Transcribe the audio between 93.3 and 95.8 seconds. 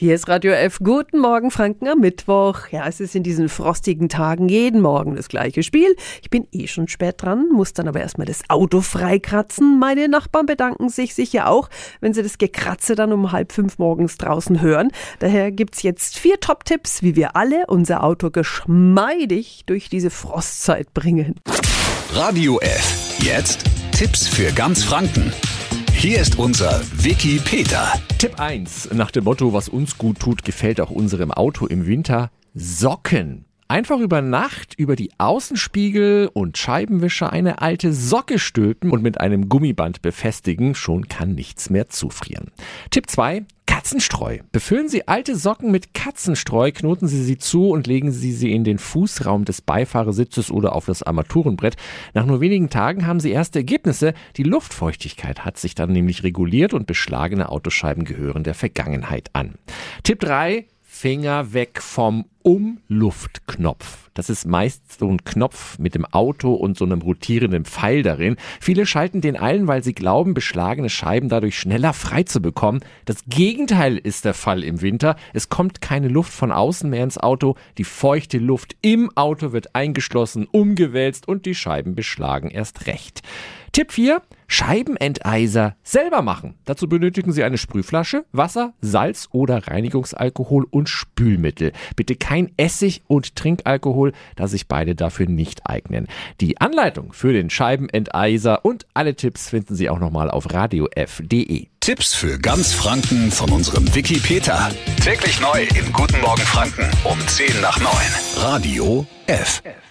Trinkalkohol, da sich beide dafür nicht